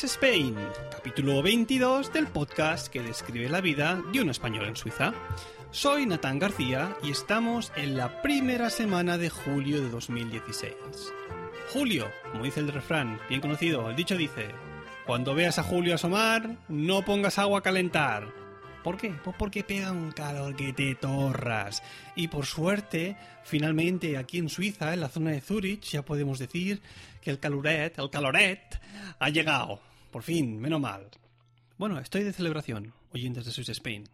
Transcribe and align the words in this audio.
Swiss 0.00 0.12
Spain, 0.12 0.56
capítulo 0.90 1.42
22 1.42 2.10
del 2.10 2.26
podcast 2.26 2.88
que 2.88 3.02
describe 3.02 3.50
la 3.50 3.60
vida 3.60 4.02
de 4.10 4.22
un 4.22 4.30
español 4.30 4.64
en 4.64 4.74
Suiza. 4.74 5.12
Soy 5.72 6.06
Natán 6.06 6.38
García 6.38 6.96
y 7.02 7.10
estamos 7.10 7.70
en 7.76 7.98
la 7.98 8.22
primera 8.22 8.70
semana 8.70 9.18
de 9.18 9.28
julio 9.28 9.82
de 9.82 9.90
2016. 9.90 10.72
Julio, 11.74 12.10
como 12.32 12.44
dice 12.44 12.60
el 12.60 12.72
refrán, 12.72 13.20
bien 13.28 13.42
conocido, 13.42 13.90
el 13.90 13.96
dicho 13.96 14.16
dice, 14.16 14.48
cuando 15.04 15.34
veas 15.34 15.58
a 15.58 15.64
Julio 15.64 15.96
asomar, 15.96 16.56
no 16.68 17.04
pongas 17.04 17.38
agua 17.38 17.58
a 17.58 17.62
calentar. 17.62 18.32
¿Por 18.82 18.96
qué? 18.96 19.10
Pues 19.22 19.36
porque 19.38 19.64
pega 19.64 19.92
un 19.92 20.12
calor 20.12 20.56
que 20.56 20.72
te 20.72 20.94
torras. 20.94 21.82
Y 22.16 22.28
por 22.28 22.46
suerte, 22.46 23.18
finalmente 23.44 24.16
aquí 24.16 24.38
en 24.38 24.48
Suiza, 24.48 24.94
en 24.94 25.00
la 25.00 25.10
zona 25.10 25.32
de 25.32 25.42
Zurich, 25.42 25.82
ya 25.82 26.02
podemos 26.02 26.38
decir 26.38 26.80
que 27.20 27.30
el 27.30 27.38
caloret, 27.38 27.98
el 27.98 28.08
caloret, 28.08 28.80
ha 29.18 29.28
llegado. 29.28 29.89
Por 30.10 30.22
fin, 30.22 30.58
menos 30.58 30.80
mal. 30.80 31.08
Bueno, 31.78 31.98
estoy 31.98 32.24
de 32.24 32.32
celebración, 32.32 32.92
oyentes 33.12 33.44
de 33.44 33.52
Swiss 33.52 33.68
Spain. 33.68 34.04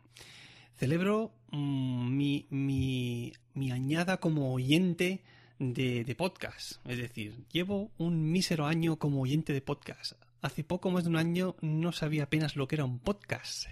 Celebro 0.77 1.33
mm, 1.51 2.17
mi, 2.17 3.33
añada 3.73 4.19
como 4.19 4.53
oyente 4.53 5.23
de, 5.59 6.05
de 6.05 6.15
podcast. 6.15 6.87
Es 6.87 6.99
decir, 6.99 7.45
llevo 7.51 7.91
un 7.97 8.31
mísero 8.31 8.67
año 8.67 8.99
como 8.99 9.23
oyente 9.23 9.53
de 9.53 9.63
podcast. 9.63 10.13
Hace 10.43 10.65
poco 10.65 10.91
más 10.91 11.05
de 11.05 11.11
un 11.11 11.17
año 11.17 11.57
no 11.63 11.93
sabía 11.93 12.25
apenas 12.25 12.57
lo 12.57 12.69
que 12.69 12.77
era 12.77 12.85
un 12.85 12.99
podcast 12.99 13.67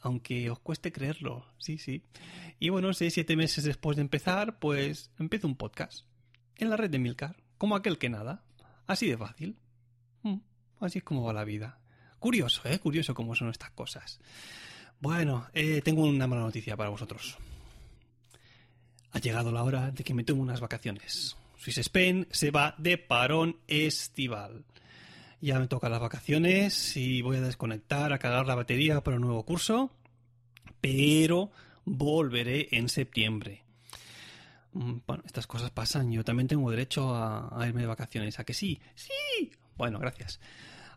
aunque 0.00 0.50
os 0.50 0.60
cueste 0.60 0.92
creerlo, 0.92 1.44
sí, 1.58 1.78
sí. 1.78 2.04
Y 2.60 2.68
bueno, 2.68 2.92
seis, 2.92 3.14
siete 3.14 3.34
meses 3.34 3.64
después 3.64 3.96
de 3.96 4.02
empezar, 4.02 4.58
pues 4.60 5.10
empiezo 5.18 5.48
un 5.48 5.56
podcast 5.56 6.04
en 6.56 6.70
la 6.70 6.76
red 6.76 6.90
de 6.90 7.00
Milcar, 7.00 7.42
como 7.58 7.74
aquel 7.74 7.98
que 7.98 8.08
nada. 8.08 8.44
Así 8.86 9.08
de 9.08 9.18
fácil. 9.18 9.58
Así 10.80 10.98
es 10.98 11.04
como 11.04 11.24
va 11.24 11.32
la 11.32 11.44
vida. 11.44 11.78
Curioso, 12.18 12.62
¿eh? 12.64 12.78
Curioso 12.78 13.14
cómo 13.14 13.34
son 13.34 13.50
estas 13.50 13.70
cosas. 13.70 14.20
Bueno, 15.00 15.46
eh, 15.52 15.82
tengo 15.82 16.04
una 16.04 16.26
mala 16.26 16.42
noticia 16.42 16.76
para 16.76 16.90
vosotros. 16.90 17.36
Ha 19.12 19.18
llegado 19.18 19.52
la 19.52 19.62
hora 19.62 19.90
de 19.90 20.04
que 20.04 20.14
me 20.14 20.24
tome 20.24 20.40
unas 20.40 20.60
vacaciones. 20.60 21.36
Swiss 21.56 21.78
Spain 21.78 22.26
se 22.30 22.50
va 22.50 22.74
de 22.78 22.98
parón 22.98 23.58
estival. 23.66 24.64
Ya 25.40 25.58
me 25.58 25.68
tocan 25.68 25.92
las 25.92 26.00
vacaciones 26.00 26.96
y 26.96 27.22
voy 27.22 27.36
a 27.36 27.42
desconectar, 27.42 28.12
a 28.12 28.18
cagar 28.18 28.46
la 28.46 28.54
batería 28.54 29.02
para 29.02 29.16
un 29.16 29.22
nuevo 29.22 29.44
curso, 29.44 29.90
pero 30.80 31.50
volveré 31.84 32.68
en 32.72 32.88
septiembre. 32.88 33.62
Mm, 34.72 34.98
bueno, 35.06 35.22
estas 35.26 35.46
cosas 35.46 35.70
pasan. 35.70 36.10
Yo 36.12 36.24
también 36.24 36.48
tengo 36.48 36.70
derecho 36.70 37.14
a, 37.14 37.64
irme 37.66 37.82
de 37.82 37.86
vacaciones. 37.86 38.38
¿A 38.38 38.44
que 38.44 38.54
sí? 38.54 38.80
¡Sí! 38.94 39.52
Bueno, 39.76 39.98
gracias. 39.98 40.40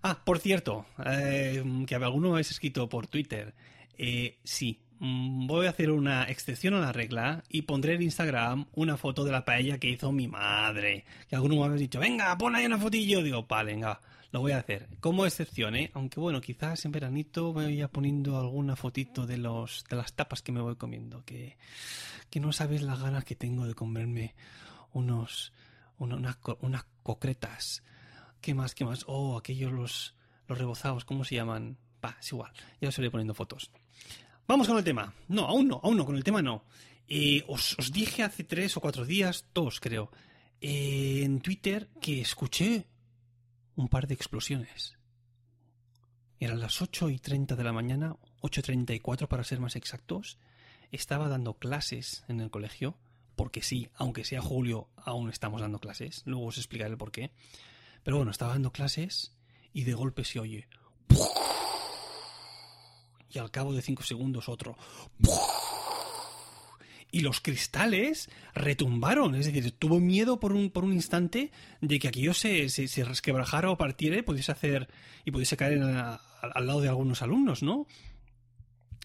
Ah, 0.02 0.22
por 0.24 0.40
cierto, 0.40 0.86
eh, 1.06 1.64
que 1.86 1.96
alguno 1.96 2.32
habéis 2.32 2.52
escrito 2.52 2.88
por 2.88 3.08
Twitter. 3.08 3.54
Eh, 3.98 4.38
sí, 4.44 4.80
mm, 5.00 5.46
voy 5.46 5.68
a 5.68 5.72
hacer 5.72 5.92
una 5.92 6.24
excepción 6.24 6.74
a 6.74 6.80
la 6.80 6.94
regla 6.94 7.44
y 7.50 7.64
pondré 7.64 7.96
en 7.96 8.04
Instagram 8.04 8.68
una 8.74 8.96
foto 8.96 9.26
de 9.26 9.32
la 9.34 9.44
paella 9.44 9.78
que 9.78 9.90
hizo 9.90 10.12
mi 10.14 10.28
madre. 10.30 11.04
Que 11.28 11.36
alguno 11.36 11.56
me 11.56 11.66
habéis 11.66 11.82
dicho, 11.82 12.00
venga, 12.00 12.38
pon 12.38 12.56
ahí 12.56 12.66
una 12.66 12.78
fotillo. 12.78 13.22
Digo, 13.22 13.46
vale, 13.46 13.74
venga, 13.74 14.00
lo 14.32 14.40
voy 14.40 14.54
a 14.54 14.60
hacer. 14.60 14.88
Como 15.02 15.26
excepción, 15.26 15.76
¿eh? 15.76 15.92
Aunque 15.94 16.22
bueno, 16.22 16.40
quizás 16.40 16.86
en 16.86 16.94
veranito 16.94 17.52
voy 17.52 17.82
a 17.82 17.90
poniendo 17.90 18.40
alguna 18.40 18.78
fotito 18.78 19.26
de 19.28 19.38
los 19.38 19.84
de 19.90 19.98
las 19.98 20.14
tapas 20.14 20.42
que 20.42 20.54
me 20.54 20.62
voy 20.62 20.78
comiendo. 20.78 21.26
Que, 21.26 21.58
que 22.30 22.40
no 22.40 22.54
sabes 22.54 22.82
las 22.84 23.02
ganas 23.02 23.26
que 23.26 23.36
tengo 23.36 23.68
de 23.68 23.74
comerme 23.74 24.34
unos, 24.94 25.52
unas, 25.98 26.38
unas 26.62 26.86
concretas. 27.04 27.84
¿Qué 28.42 28.54
más? 28.54 28.76
¿Qué 28.76 28.86
más? 28.86 29.04
Oh, 29.08 29.38
aquellos 29.38 29.72
los, 29.72 30.16
los 30.48 30.58
rebozados, 30.58 31.06
¿cómo 31.06 31.24
se 31.24 31.36
llaman? 31.36 31.78
Va, 32.04 32.18
es 32.20 32.32
igual. 32.32 32.52
Ya 32.80 32.90
os 32.90 32.98
iré 32.98 33.12
poniendo 33.12 33.34
fotos. 33.34 33.72
Vamos 34.48 34.68
con 34.68 34.78
el 34.78 34.84
tema. 34.84 35.14
No, 35.28 35.46
aún 35.46 35.68
no, 35.68 35.80
aún 35.84 35.98
no, 35.98 36.06
con 36.06 36.16
el 36.16 36.24
tema 36.24 36.42
no. 36.42 36.64
Eh, 37.08 37.44
os, 37.48 37.76
dije 37.92 38.24
hace 38.24 38.44
tres 38.44 38.78
o 38.78 38.82
cuatro 38.82 39.06
días, 39.06 39.46
dos 39.54 39.80
creo, 39.80 40.12
eh, 40.62 41.22
en 41.24 41.42
Twitter 41.42 41.90
que 42.00 42.22
escuché 42.22 42.86
un 43.76 43.88
par 43.88 44.08
de 44.08 44.14
explosiones. 44.14 44.98
Eran 46.40 46.60
las 46.60 46.82
8 46.82 47.10
y 47.10 47.20
30 47.20 47.56
de 47.56 47.64
la 47.64 47.74
mañana, 47.74 48.16
8.34 48.42 49.28
para 49.28 49.44
ser 49.44 49.60
más 49.60 49.76
exactos. 49.76 50.38
Estaba 50.92 51.28
dando 51.28 51.56
clases 51.56 52.24
en 52.28 52.40
el 52.40 52.50
colegio, 52.50 52.98
porque 53.36 53.62
sí, 53.62 53.90
aunque 53.96 54.24
sea 54.24 54.42
julio, 54.42 54.90
aún 54.96 55.30
estamos 55.30 55.62
dando 55.62 55.80
clases. 55.80 56.22
Luego 56.26 56.46
os 56.46 56.58
explicaré 56.58 56.92
el 56.92 56.98
por 56.98 57.12
qué. 57.12 57.32
Pero 58.04 58.18
bueno, 58.18 58.32
estaba 58.32 58.54
dando 58.54 58.72
clases 58.72 59.36
y 59.74 59.84
de 59.84 59.94
golpe 59.94 60.24
se 60.24 60.40
oye. 60.40 60.68
Y 63.30 63.38
al 63.38 63.52
cabo 63.52 63.74
de 63.74 63.82
5 63.82 64.04
segundos 64.04 64.50
otro 64.50 64.76
y 67.12 67.22
los 67.22 67.42
cristales 67.42 68.30
retumbaron. 68.54 69.36
Es 69.36 69.46
decir, 69.46 69.72
tuvo 69.72 70.00
miedo 70.00 70.40
por 70.40 70.54
un, 70.54 70.70
por 70.70 70.84
un 70.84 70.94
instante 70.94 71.52
de 71.82 72.00
que 72.00 72.08
aquello 72.08 72.34
se, 72.34 72.70
se, 72.70 73.04
resquebrajara 73.04 73.72
o 73.72 73.78
partiera 73.78 74.18
y 74.18 74.22
pudiese 74.22 74.52
hacer 74.52 74.90
y 75.26 75.32
pudiese 75.32 75.58
caer 75.58 75.82
al 75.82 76.68
lado 76.68 76.82
de 76.82 76.90
algunos 76.90 77.22
alumnos, 77.22 77.64
¿no? 77.64 77.88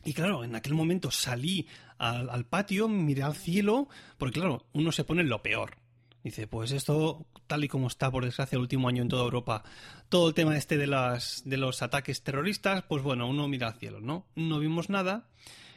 Y 0.04 0.12
claro, 0.12 0.44
en 0.44 0.54
aquel 0.54 0.74
momento 0.74 1.10
salí 1.10 1.66
al, 1.96 2.28
al, 2.28 2.44
patio, 2.44 2.88
miré 2.88 3.22
al 3.22 3.34
cielo, 3.34 3.88
porque 4.18 4.40
claro, 4.40 4.66
uno 4.74 4.92
se 4.92 5.04
pone 5.04 5.22
en 5.22 5.30
lo 5.30 5.42
peor. 5.42 5.78
Dice, 6.24 6.46
pues 6.46 6.72
esto, 6.72 7.26
tal 7.46 7.64
y 7.64 7.68
como 7.68 7.86
está, 7.86 8.10
por 8.10 8.24
desgracia, 8.24 8.56
el 8.56 8.62
último 8.62 8.88
año 8.88 9.02
en 9.02 9.10
toda 9.10 9.24
Europa, 9.24 9.62
todo 10.08 10.28
el 10.28 10.34
tema 10.34 10.56
este 10.56 10.78
de, 10.78 10.86
las, 10.86 11.42
de 11.44 11.58
los 11.58 11.82
ataques 11.82 12.22
terroristas, 12.22 12.82
pues 12.88 13.02
bueno, 13.02 13.28
uno 13.28 13.46
mira 13.46 13.68
al 13.68 13.74
cielo, 13.74 14.00
¿no? 14.00 14.26
No 14.34 14.58
vimos 14.58 14.88
nada. 14.88 15.28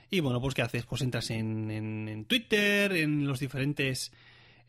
Y 0.10 0.22
bueno, 0.22 0.40
pues 0.40 0.56
¿qué 0.56 0.62
haces? 0.62 0.86
Pues 0.86 1.02
entras 1.02 1.32
en, 1.32 1.70
en, 1.70 2.24
Twitter, 2.26 2.94
en 2.94 3.28
los 3.28 3.42
diferentes 3.42 4.14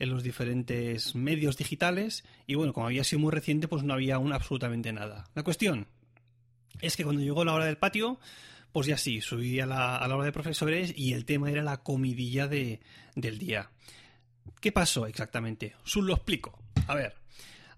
en 0.00 0.10
los 0.10 0.22
diferentes 0.22 1.14
medios 1.16 1.56
digitales 1.56 2.24
y 2.46 2.54
bueno, 2.54 2.72
como 2.72 2.86
había 2.86 3.02
sido 3.02 3.20
muy 3.20 3.32
reciente, 3.32 3.66
pues 3.66 3.82
no 3.82 3.94
había 3.94 4.16
aún 4.16 4.32
absolutamente 4.32 4.92
nada. 4.92 5.28
La 5.34 5.44
cuestión 5.44 5.86
es 6.80 6.96
que 6.96 7.04
cuando 7.04 7.22
llegó 7.22 7.44
la 7.44 7.54
hora 7.54 7.66
del 7.66 7.78
patio, 7.78 8.18
pues 8.72 8.88
ya 8.88 8.96
sí, 8.96 9.20
subí 9.20 9.60
a 9.60 9.66
la, 9.66 9.96
a 9.96 10.08
la 10.08 10.16
hora 10.16 10.26
de 10.26 10.32
profesores 10.32 10.92
y 10.96 11.12
el 11.14 11.24
tema 11.24 11.50
era 11.50 11.62
la 11.62 11.78
comidilla 11.78 12.48
de, 12.48 12.80
del 13.14 13.38
día. 13.38 13.70
¿Qué 14.60 14.72
pasó 14.72 15.06
exactamente? 15.06 15.74
Sus 15.84 16.04
lo 16.04 16.14
explico. 16.14 16.58
A 16.86 16.94
ver, 16.94 17.14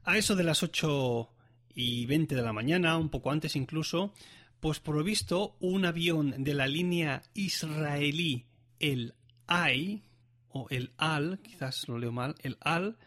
a 0.04 0.16
eso 0.16 0.36
de 0.36 0.44
las 0.44 0.62
8 0.62 1.30
y 1.74 2.06
20 2.06 2.34
de 2.34 2.42
la 2.42 2.52
mañana, 2.52 2.96
un 2.96 3.08
poco 3.08 3.30
antes 3.30 3.56
incluso, 3.56 4.12
pues 4.60 4.80
por 4.80 4.96
lo 4.96 5.04
visto, 5.04 5.56
un 5.60 5.84
avión 5.84 6.42
de 6.44 6.54
la 6.54 6.66
línea 6.66 7.22
israelí, 7.34 8.46
el 8.78 9.14
AI, 9.46 10.02
o 10.48 10.66
el 10.70 10.92
AL, 10.96 11.40
quizás 11.40 11.88
lo 11.88 11.98
leo 11.98 12.12
mal, 12.12 12.34
el 12.42 12.58
AL, 12.60 12.98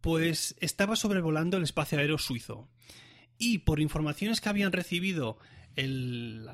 pues 0.00 0.56
estaba 0.60 0.96
sobrevolando 0.96 1.56
el 1.56 1.62
espacio 1.62 1.98
aéreo 1.98 2.18
suizo. 2.18 2.68
Y 3.38 3.58
por 3.58 3.80
informaciones 3.80 4.40
que 4.40 4.48
habían 4.48 4.72
recibido 4.72 5.38
el, 5.76 6.48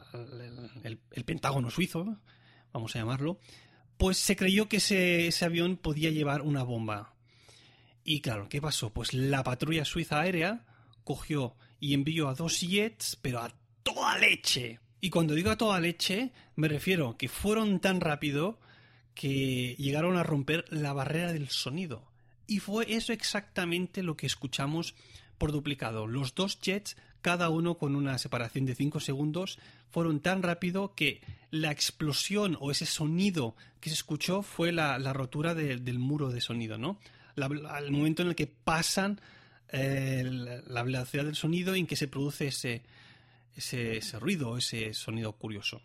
el, 0.84 1.24
Pentágono 1.24 1.70
suizo, 1.70 2.18
vamos 2.72 2.94
a 2.94 2.98
llamarlo, 2.98 3.40
pues 3.98 4.16
se 4.16 4.36
creyó 4.36 4.68
que 4.68 4.78
ese, 4.78 5.44
avión 5.44 5.76
podía 5.76 6.10
llevar 6.10 6.42
una 6.42 6.62
bomba. 6.62 7.14
Y 8.04 8.20
claro, 8.20 8.48
¿qué 8.48 8.62
pasó? 8.62 8.90
Pues 8.92 9.12
la 9.12 9.42
patrulla 9.42 9.84
suiza 9.84 10.20
aérea 10.20 10.64
cogió 11.04 11.56
y 11.80 11.94
envió 11.94 12.28
a 12.28 12.34
dos 12.34 12.60
jets, 12.60 13.18
pero 13.20 13.40
a 13.40 13.52
toda 13.82 14.16
leche. 14.18 14.80
Y 15.00 15.10
cuando 15.10 15.34
digo 15.34 15.50
a 15.50 15.58
toda 15.58 15.80
leche, 15.80 16.32
me 16.54 16.68
refiero 16.68 17.16
que 17.16 17.28
fueron 17.28 17.80
tan 17.80 18.00
rápido 18.00 18.60
que 19.14 19.74
llegaron 19.78 20.16
a 20.16 20.22
romper 20.22 20.64
la 20.70 20.92
barrera 20.92 21.32
del 21.32 21.48
sonido. 21.48 22.08
Y 22.46 22.60
fue 22.60 22.94
eso 22.94 23.12
exactamente 23.12 24.02
lo 24.02 24.16
que 24.16 24.26
escuchamos 24.26 24.94
por 25.38 25.50
duplicado. 25.50 26.06
Los 26.06 26.34
dos 26.34 26.60
jets, 26.60 26.96
cada 27.28 27.50
uno 27.50 27.76
con 27.76 27.94
una 27.94 28.16
separación 28.16 28.64
de 28.64 28.74
5 28.74 29.00
segundos, 29.00 29.58
fueron 29.90 30.20
tan 30.20 30.42
rápido 30.42 30.94
que 30.94 31.20
la 31.50 31.70
explosión 31.70 32.56
o 32.58 32.70
ese 32.70 32.86
sonido 32.86 33.54
que 33.82 33.90
se 33.90 33.96
escuchó 33.96 34.40
fue 34.40 34.72
la, 34.72 34.96
rotura 35.12 35.54
del 35.54 35.98
muro 35.98 36.30
de 36.30 36.40
sonido, 36.40 36.78
¿no? 36.78 36.98
el 37.36 37.90
momento 37.90 38.22
en 38.22 38.28
el 38.28 38.34
que 38.34 38.46
pasan 38.46 39.20
eh, 39.68 40.24
la 40.68 40.82
velocidad 40.82 41.26
del 41.26 41.36
sonido 41.36 41.76
y 41.76 41.80
en 41.80 41.86
que 41.86 41.96
se 41.96 42.08
produce 42.08 42.46
ese, 42.46 42.82
ese, 43.54 44.18
ruido, 44.18 44.56
ese 44.56 44.94
sonido 44.94 45.34
curioso. 45.34 45.82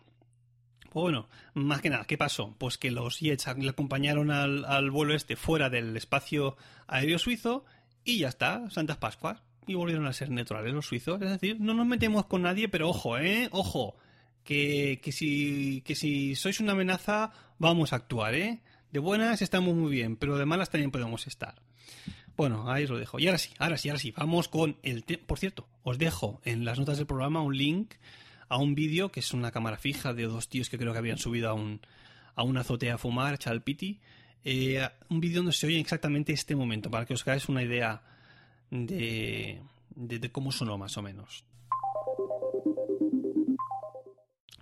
Pues 0.80 1.02
bueno, 1.02 1.28
más 1.52 1.82
que 1.82 1.90
nada, 1.90 2.06
¿qué 2.06 2.16
pasó? 2.16 2.54
Pues 2.56 2.78
que 2.78 2.90
los 2.90 3.18
Jets 3.18 3.54
le 3.58 3.68
acompañaron 3.68 4.30
al, 4.30 4.90
vuelo 4.90 5.14
este 5.14 5.36
fuera 5.36 5.68
del 5.68 5.94
espacio 5.94 6.56
aéreo 6.86 7.18
suizo 7.18 7.66
y 8.02 8.20
ya 8.20 8.28
está, 8.28 8.70
Santas 8.70 8.96
Pascuas. 8.96 9.42
Y 9.66 9.74
volvieron 9.74 10.06
a 10.06 10.12
ser 10.12 10.30
neutrales 10.30 10.72
los 10.72 10.86
suizos. 10.86 11.20
Es 11.22 11.30
decir, 11.30 11.58
no 11.60 11.74
nos 11.74 11.86
metemos 11.86 12.26
con 12.26 12.42
nadie, 12.42 12.68
pero 12.68 12.88
ojo, 12.88 13.18
¿eh? 13.18 13.48
Ojo. 13.52 13.96
Que, 14.44 15.00
que, 15.02 15.10
si, 15.10 15.80
que 15.86 15.94
si 15.94 16.34
sois 16.34 16.60
una 16.60 16.72
amenaza, 16.72 17.32
vamos 17.58 17.92
a 17.92 17.96
actuar, 17.96 18.34
¿eh? 18.34 18.60
De 18.92 18.98
buenas 18.98 19.40
estamos 19.40 19.74
muy 19.74 19.90
bien, 19.90 20.16
pero 20.16 20.36
de 20.36 20.44
malas 20.44 20.70
también 20.70 20.90
podemos 20.90 21.26
estar. 21.26 21.62
Bueno, 22.36 22.70
ahí 22.70 22.84
os 22.84 22.90
lo 22.90 22.98
dejo. 22.98 23.18
Y 23.18 23.26
ahora 23.26 23.38
sí, 23.38 23.50
ahora 23.58 23.78
sí, 23.78 23.88
ahora 23.88 23.98
sí, 23.98 24.12
vamos 24.12 24.48
con 24.48 24.76
el... 24.82 25.02
Por 25.02 25.38
cierto, 25.38 25.66
os 25.82 25.98
dejo 25.98 26.40
en 26.44 26.64
las 26.64 26.78
notas 26.78 26.98
del 26.98 27.06
programa 27.06 27.40
un 27.42 27.56
link 27.56 27.94
a 28.48 28.58
un 28.58 28.74
vídeo 28.74 29.10
que 29.10 29.20
es 29.20 29.32
una 29.32 29.50
cámara 29.50 29.78
fija 29.78 30.12
de 30.12 30.24
dos 30.24 30.48
tíos 30.48 30.68
que 30.68 30.78
creo 30.78 30.92
que 30.92 30.98
habían 30.98 31.18
subido 31.18 31.48
a 31.48 31.54
un 31.54 31.80
a 32.36 32.42
una 32.42 32.60
azotea 32.60 32.94
a 32.94 32.98
fumar, 32.98 33.34
echar 33.34 33.52
el 33.54 33.62
piti. 33.62 34.00
Eh, 34.44 34.86
un 35.08 35.20
vídeo 35.20 35.38
donde 35.38 35.52
se 35.52 35.66
oye 35.66 35.78
exactamente 35.78 36.32
este 36.32 36.56
momento, 36.56 36.90
para 36.90 37.06
que 37.06 37.14
os 37.14 37.22
hagáis 37.22 37.48
una 37.48 37.62
idea 37.62 38.02
de, 38.74 40.30
cómo 40.32 40.52
sonó 40.52 40.76
más 40.76 40.96
o 40.96 41.02
menos. 41.02 41.44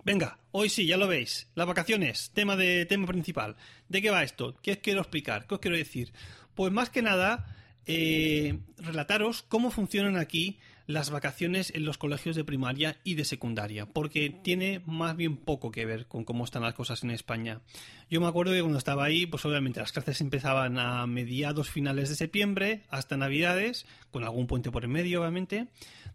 Venga, 0.05 0.37
hoy 0.51 0.69
sí, 0.69 0.85
ya 0.85 0.97
lo 0.97 1.07
veis. 1.07 1.49
Las 1.55 1.65
vacaciones, 1.65 2.31
tema 2.33 2.55
de 2.55 2.85
tema 2.85 3.07
principal. 3.07 3.55
¿De 3.87 4.01
qué 4.01 4.11
va 4.11 4.23
esto? 4.23 4.55
¿Qué 4.61 4.73
os 4.73 4.77
quiero 4.79 5.01
explicar? 5.01 5.47
¿Qué 5.47 5.55
os 5.55 5.61
quiero 5.61 5.77
decir? 5.77 6.13
Pues 6.55 6.71
más 6.71 6.89
que 6.89 7.01
nada, 7.01 7.55
eh, 7.85 8.59
relataros 8.77 9.43
cómo 9.43 9.71
funcionan 9.71 10.17
aquí 10.17 10.59
las 10.85 11.09
vacaciones 11.09 11.71
en 11.75 11.85
los 11.85 11.97
colegios 11.97 12.35
de 12.35 12.43
primaria 12.43 12.97
y 13.03 13.15
de 13.15 13.25
secundaria, 13.25 13.85
porque 13.85 14.29
tiene 14.29 14.81
más 14.85 15.15
bien 15.15 15.37
poco 15.37 15.71
que 15.71 15.85
ver 15.85 16.07
con 16.07 16.25
cómo 16.25 16.43
están 16.43 16.63
las 16.63 16.73
cosas 16.73 17.03
en 17.03 17.11
España. 17.11 17.61
Yo 18.09 18.19
me 18.19 18.27
acuerdo 18.27 18.53
que 18.53 18.61
cuando 18.61 18.77
estaba 18.77 19.05
ahí, 19.05 19.25
pues 19.25 19.45
obviamente 19.45 19.79
las 19.79 19.91
clases 19.91 20.19
empezaban 20.21 20.77
a 20.77 21.07
mediados 21.07 21.69
finales 21.69 22.09
de 22.09 22.15
septiembre 22.15 22.83
hasta 22.89 23.17
Navidades, 23.17 23.85
con 24.11 24.23
algún 24.23 24.47
puente 24.47 24.71
por 24.71 24.83
en 24.83 24.91
medio, 24.91 25.21
obviamente. 25.21 25.67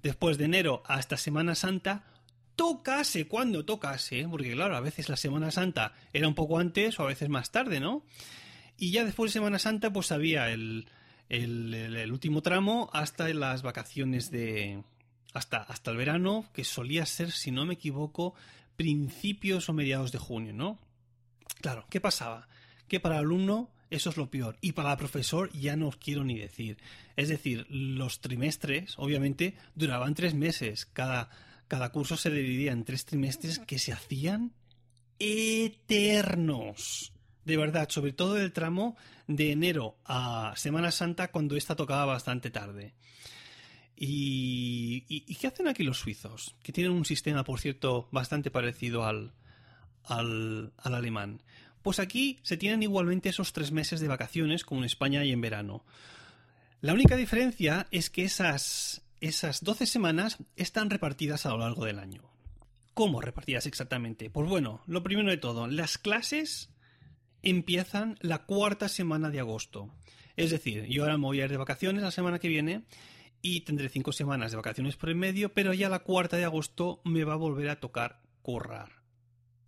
Después 0.03 0.39
de 0.39 0.45
enero 0.45 0.83
hasta 0.87 1.17
Semana 1.17 1.55
Santa, 1.55 2.05
tocase 2.55 3.27
cuando 3.27 3.65
tocase, 3.65 4.27
porque 4.29 4.53
claro, 4.53 4.77
a 4.77 4.81
veces 4.81 5.09
la 5.09 5.17
Semana 5.17 5.51
Santa 5.51 5.95
era 6.13 6.29
un 6.29 6.35
poco 6.35 6.59
antes 6.59 6.99
o 7.01 7.05
a 7.05 7.07
veces 7.07 7.29
más 7.29 7.51
tarde, 7.51 7.81
¿no? 7.81 8.05
Y 8.77 8.93
ya 8.93 9.05
después 9.05 9.31
de 9.31 9.39
Semana 9.39 9.59
Santa, 9.59 9.93
pues 9.93 10.13
había 10.13 10.51
el, 10.51 10.87
el, 11.29 12.11
último 12.11 12.43
tramo 12.43 12.91
hasta 12.93 13.29
las 13.29 13.63
vacaciones 13.63 14.31
de. 14.31 14.83
Hasta, 15.35 15.59
hasta 15.59 15.91
el 15.91 15.99
verano, 15.99 16.47
que 16.55 16.65
solía 16.65 17.05
ser, 17.05 17.33
si 17.33 17.51
no 17.51 17.67
me 17.67 17.75
equivoco, 17.75 18.35
principios 18.77 19.69
o 19.69 19.75
mediados 19.75 20.11
de 20.11 20.19
junio, 20.19 20.55
¿no? 20.55 20.79
Claro, 21.61 21.87
¿qué 21.91 22.01
pasaba? 22.01 22.49
Que 22.89 22.99
para 22.99 23.17
el 23.17 23.25
alumno 23.25 23.71
eso 23.91 24.11
es 24.11 24.17
lo 24.17 24.31
peor. 24.31 24.57
Y 24.61 24.73
para 24.73 24.93
el 24.93 24.99
profesor 24.99 25.51
ya 25.53 25.77
no 25.77 25.89
os 25.89 25.97
quiero 25.97 26.25
ni 26.25 26.39
decir. 26.39 26.79
Es 27.17 27.29
decir, 27.29 27.67
los 27.71 28.21
trimestres, 28.21 28.95
obviamente, 28.99 29.57
duraban 29.75 30.15
tres 30.15 30.35
meses. 30.35 30.87
Cada, 30.87 31.31
cada 31.69 31.91
curso 31.91 32.17
se 32.17 32.31
dividía 32.31 32.73
en 32.73 32.85
tres 32.85 33.05
trimestres 33.05 33.59
que 33.59 33.79
se 33.79 33.93
hacían 33.93 34.53
eternos. 35.19 37.13
De 37.49 37.57
verdad, 37.57 37.89
sobre 37.89 38.13
todo 38.13 38.37
el 38.37 38.53
tramo 38.53 38.95
de 39.27 39.53
enero 39.53 39.97
a 40.05 40.53
Semana 40.55 40.91
Santa 40.91 41.31
cuando 41.31 41.57
esta 41.57 41.77
tocaba 41.77 42.05
bastante 42.05 42.51
tarde. 42.51 42.93
¿Y, 43.97 45.35
qué 45.41 45.47
hacen 45.47 45.67
aquí 45.67 45.83
los 45.83 45.99
suizos? 45.99 46.57
Que 46.63 46.73
tienen 46.73 46.93
un 46.93 47.07
sistema, 47.07 47.45
por 47.45 47.59
cierto, 47.59 48.07
bastante 48.13 48.51
parecido 48.51 49.05
al, 49.05 49.33
al, 50.05 50.75
al 50.77 50.95
alemán. 50.95 51.43
Pues 51.81 52.01
aquí 52.01 52.39
se 52.43 52.59
tienen 52.59 52.83
igualmente 52.83 53.31
esos 53.31 53.55
tres 53.55 53.73
meses 53.73 54.01
de 54.01 54.09
vacaciones 54.09 54.63
como 54.63 54.83
en 54.83 54.85
España 54.85 55.25
y 55.25 55.33
en 55.33 55.41
verano. 55.41 55.87
La 56.83 56.93
única 56.93 57.17
diferencia 57.17 57.87
es 57.91 58.11
que 58.11 58.25
esas, 58.25 59.01
esas 59.23 59.65
12 59.65 59.87
semanas 59.87 60.37
están 60.57 60.91
repartidas 60.91 61.47
a 61.47 61.49
lo 61.53 61.61
largo 61.61 61.87
del 61.87 61.99
año. 61.99 62.31
¿Cómo 62.93 63.23
repartidas 63.23 63.65
exactamente? 63.65 64.29
Pues 64.29 64.51
bueno, 64.51 64.83
lo 64.87 65.03
primero 65.03 65.31
de 65.31 65.39
todo, 65.39 65.67
las 65.67 65.97
clases 65.97 66.69
empiezan 67.51 68.17
la 68.21 68.45
cuarta 68.45 68.89
semana 68.89 69.31
de 69.31 69.41
agosto. 69.41 69.91
Es 70.37 70.51
decir, 70.51 70.87
yo 70.87 71.03
ahora 71.03 71.19
me 71.19 71.25
voy 71.25 71.41
a 71.41 71.45
ir 71.45 71.51
de 71.51 71.57
vacaciones 71.57 72.03
la 72.03 72.11
semana 72.11 72.39
que 72.39 72.49
viene 72.49 72.85
y 73.43 73.63
tendré 73.63 73.89
cinco 73.89 74.13
semanas 74.13 74.51
de 74.51 74.57
vacaciones 74.57 74.97
por 74.97 75.09
el 75.09 75.17
medio, 75.17 75.53
pero 75.53 75.73
ya 75.73 75.89
la 75.89 76.01
cuarta 76.01 76.37
de 76.37 76.45
agosto 76.45 77.01
me 77.05 77.25
va 77.25 77.35
a 77.35 77.37
volver 77.37 77.71
a 77.71 77.81
tocar 77.81 78.21
currar. 78.43 79.03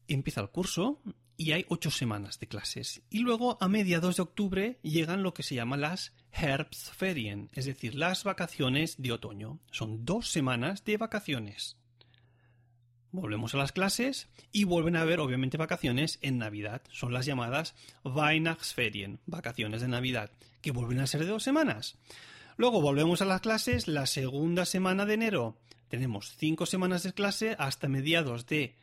Empieza 0.09 0.41
el 0.41 0.51
curso 0.51 1.01
y 1.37 1.53
hay 1.53 1.65
ocho 1.69 1.91
semanas 1.91 2.39
de 2.39 2.49
clases. 2.49 3.03
Y 3.09 3.21
luego 3.21 3.57
a 3.63 3.69
mediados 3.69 4.17
de 4.17 4.23
octubre 4.23 4.79
llegan 4.83 5.23
lo 5.23 5.33
que 5.33 5.43
se 5.43 5.55
llama 5.55 5.79
las 5.79 6.13
Herbstferien, 6.33 7.49
es 7.55 7.65
decir, 7.65 7.95
las 7.95 8.25
vacaciones 8.25 9.01
de 9.01 9.13
otoño. 9.13 9.59
Son 9.71 10.05
dos 10.05 10.29
semanas 10.29 10.85
de 10.85 10.99
vacaciones. 10.99 11.80
Volvemos 13.13 13.55
a 13.55 13.59
las 13.59 13.73
clases 13.73 14.29
y 14.53 14.65
vuelven 14.65 14.95
a 14.95 15.03
haber, 15.03 15.19
obviamente, 15.19 15.57
vacaciones 15.57 16.19
en 16.23 16.39
Navidad. 16.39 16.83
Son 16.93 17.13
las 17.13 17.27
llamadas 17.27 17.75
Weihnachtsferien, 18.05 19.19
vacaciones 19.27 19.81
de 19.81 19.89
Navidad, 19.89 20.31
que 20.61 20.71
vuelven 20.71 21.01
a 21.01 21.09
ser 21.09 21.21
de 21.21 21.27
dos 21.27 21.43
semanas. 21.43 21.99
Luego 22.57 22.81
volvemos 22.81 23.21
a 23.21 23.25
las 23.25 23.41
clases 23.41 23.89
la 23.89 24.07
segunda 24.07 24.65
semana 24.65 25.07
de 25.07 25.15
enero. 25.15 25.59
Tenemos 25.89 26.37
cinco 26.37 26.67
semanas 26.67 27.03
de 27.03 27.13
clase 27.13 27.57
hasta 27.59 27.89
mediados 27.89 28.47
de 28.47 28.77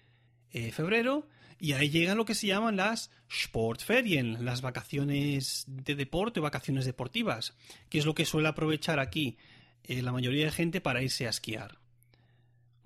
eh, 0.52 0.72
febrero 0.72 1.28
y 1.60 1.74
ahí 1.74 1.90
llegan 1.90 2.18
lo 2.18 2.26
que 2.26 2.36
se 2.36 2.48
llaman 2.48 2.76
las 2.76 3.12
Sportferien, 3.32 4.44
las 4.44 4.62
vacaciones 4.62 5.64
de 5.68 5.96
deporte 5.96 6.40
o 6.40 6.44
vacaciones 6.44 6.86
deportivas, 6.86 7.56
que 7.90 8.00
es 8.00 8.06
lo 8.06 8.14
que 8.14 8.26
suele 8.26 8.50
aprovechar 8.50 9.00
aquí 9.00 9.38
eh, 9.84 10.02
la 10.02 10.12
mayoría 10.12 10.46
de 10.46 10.52
gente 10.52 10.82
para 10.82 11.02
irse 11.02 11.28
a 11.28 11.30
esquiar. 11.30 11.78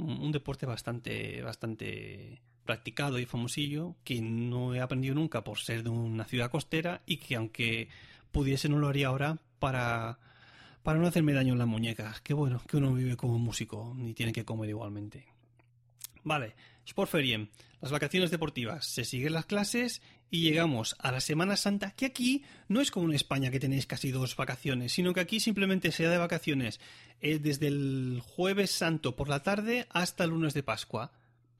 Un, 0.01 0.31
deporte 0.31 0.65
bastante, 0.65 1.41
bastante 1.41 2.41
practicado 2.65 3.19
y 3.19 3.25
famosillo, 3.25 3.95
que 4.03 4.21
no 4.21 4.73
he 4.73 4.81
aprendido 4.81 5.15
nunca 5.15 5.43
por 5.43 5.59
ser 5.59 5.83
de 5.83 5.89
una 5.89 6.25
ciudad 6.25 6.51
costera 6.51 7.01
y 7.05 7.17
que 7.17 7.35
aunque 7.35 7.89
pudiese 8.31 8.69
no 8.69 8.79
lo 8.79 8.87
haría 8.87 9.07
ahora 9.07 9.37
para, 9.59 10.19
para 10.83 10.99
no 10.99 11.07
hacerme 11.07 11.33
daño 11.33 11.53
en 11.53 11.59
las 11.59 11.67
muñecas. 11.67 12.21
Que 12.21 12.33
bueno, 12.33 12.61
que 12.67 12.77
uno 12.77 12.93
vive 12.93 13.15
como 13.15 13.37
músico 13.39 13.95
y 13.99 14.13
tiene 14.13 14.33
que 14.33 14.45
comer 14.45 14.69
igualmente. 14.69 15.27
Vale, 16.23 16.55
Sportferien, 16.87 17.49
las 17.81 17.91
vacaciones 17.91 18.31
deportivas. 18.31 18.85
Se 18.85 19.05
siguen 19.05 19.33
las 19.33 19.45
clases 19.45 20.01
y 20.29 20.41
llegamos 20.41 20.95
a 20.99 21.11
la 21.11 21.19
Semana 21.19 21.57
Santa, 21.57 21.91
que 21.91 22.05
aquí 22.05 22.43
no 22.67 22.79
es 22.79 22.91
como 22.91 23.07
en 23.07 23.15
España 23.15 23.51
que 23.51 23.59
tenéis 23.59 23.85
casi 23.85 24.11
dos 24.11 24.35
vacaciones, 24.35 24.93
sino 24.93 25.13
que 25.13 25.19
aquí 25.19 25.39
simplemente 25.39 25.91
se 25.91 26.03
da 26.03 26.11
de 26.11 26.17
vacaciones 26.17 26.79
eh, 27.21 27.39
desde 27.39 27.67
el 27.67 28.21
jueves 28.23 28.71
santo 28.71 29.15
por 29.15 29.29
la 29.29 29.43
tarde 29.43 29.87
hasta 29.89 30.23
el 30.23 30.29
lunes 30.31 30.53
de 30.53 30.63
Pascua. 30.63 31.11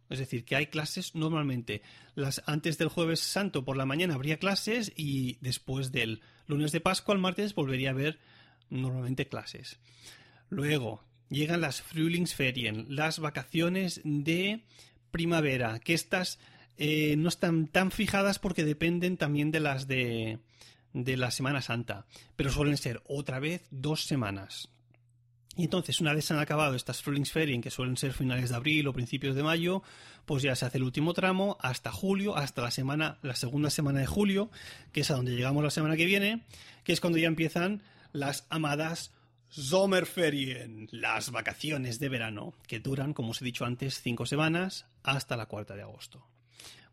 Es 0.09 0.19
decir, 0.19 0.43
que 0.43 0.55
hay 0.55 0.67
clases 0.67 1.15
normalmente. 1.15 1.81
Las, 2.15 2.43
antes 2.45 2.77
del 2.77 2.89
jueves 2.89 3.21
santo 3.21 3.63
por 3.63 3.77
la 3.77 3.85
mañana 3.85 4.15
habría 4.15 4.39
clases 4.39 4.91
y 4.95 5.37
después 5.41 5.91
del 5.91 6.21
lunes 6.47 6.71
de 6.71 6.81
Pascua 6.81 7.15
al 7.15 7.21
martes 7.21 7.55
volvería 7.55 7.89
a 7.89 7.93
haber 7.93 8.19
normalmente 8.69 9.27
clases. 9.27 9.79
Luego, 10.49 11.03
llegan 11.31 11.61
las 11.61 11.81
Frühlingsferien, 11.81 12.85
las 12.89 13.19
vacaciones 13.19 14.01
de 14.03 14.63
primavera, 15.09 15.79
que 15.79 15.93
estas 15.93 16.37
eh, 16.77 17.15
no 17.17 17.29
están 17.29 17.67
tan 17.67 17.89
fijadas 17.89 18.37
porque 18.37 18.63
dependen 18.63 19.17
también 19.17 19.49
de 19.49 19.59
las 19.61 19.87
de, 19.87 20.39
de 20.93 21.17
la 21.17 21.31
Semana 21.31 21.61
Santa, 21.61 22.05
pero 22.35 22.51
suelen 22.51 22.77
ser 22.77 23.01
otra 23.05 23.39
vez 23.39 23.63
dos 23.71 24.05
semanas. 24.05 24.69
Y 25.57 25.65
entonces, 25.65 25.99
una 25.99 26.13
vez 26.13 26.25
se 26.25 26.33
han 26.33 26.39
acabado 26.39 26.75
estas 26.75 27.01
Frühlingsferien, 27.01 27.61
que 27.61 27.71
suelen 27.71 27.97
ser 27.97 28.13
finales 28.13 28.49
de 28.49 28.55
abril 28.55 28.87
o 28.87 28.93
principios 28.93 29.35
de 29.35 29.43
mayo, 29.43 29.83
pues 30.25 30.43
ya 30.43 30.55
se 30.55 30.65
hace 30.65 30.77
el 30.77 30.83
último 30.83 31.13
tramo 31.13 31.57
hasta 31.59 31.91
julio, 31.91 32.37
hasta 32.37 32.61
la 32.61 32.71
semana, 32.71 33.19
la 33.21 33.35
segunda 33.35 33.69
semana 33.69 33.99
de 33.99 34.05
julio, 34.05 34.49
que 34.93 35.01
es 35.01 35.11
a 35.11 35.15
donde 35.15 35.35
llegamos 35.35 35.63
la 35.63 35.69
semana 35.69 35.97
que 35.97 36.05
viene, 36.05 36.45
que 36.85 36.93
es 36.93 37.01
cuando 37.01 37.19
ya 37.19 37.27
empiezan 37.27 37.83
las 38.13 38.45
amadas 38.49 39.11
Sommerferien, 39.51 40.87
las 40.91 41.29
vacaciones 41.29 41.99
de 41.99 42.07
verano, 42.07 42.53
que 42.67 42.79
duran, 42.79 43.13
como 43.13 43.31
os 43.31 43.41
he 43.41 43.45
dicho 43.45 43.65
antes, 43.65 44.01
cinco 44.01 44.25
semanas 44.25 44.85
hasta 45.03 45.35
la 45.35 45.47
cuarta 45.47 45.75
de 45.75 45.81
agosto. 45.81 46.25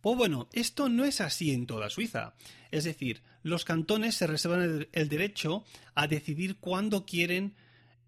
Pues 0.01 0.17
bueno, 0.17 0.49
esto 0.53 0.89
no 0.89 1.05
es 1.05 1.21
así 1.21 1.53
en 1.53 1.69
toda 1.69 1.89
Suiza. 1.89 2.35
Es 2.73 2.83
decir, 2.83 3.23
los 3.45 3.65
cantones 3.65 4.17
se 4.17 4.27
reservan 4.27 4.89
el, 4.91 5.09
derecho 5.09 5.65
a 5.95 6.09
decidir 6.09 6.57
cuándo 6.57 7.07
quieren, 7.07 7.55